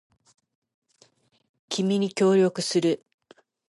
[1.69, 3.05] 君に協力する